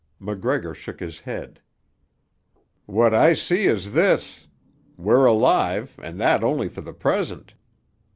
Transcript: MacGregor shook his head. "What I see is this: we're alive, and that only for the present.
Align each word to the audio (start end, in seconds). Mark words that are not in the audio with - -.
MacGregor 0.19 0.73
shook 0.73 0.99
his 0.99 1.19
head. 1.19 1.61
"What 2.87 3.13
I 3.13 3.33
see 3.33 3.67
is 3.67 3.93
this: 3.93 4.47
we're 4.97 5.25
alive, 5.27 5.95
and 6.01 6.19
that 6.19 6.43
only 6.43 6.69
for 6.69 6.81
the 6.81 6.91
present. 6.91 7.53